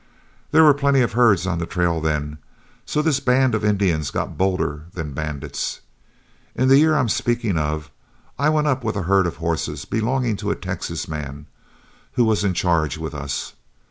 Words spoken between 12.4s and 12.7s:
in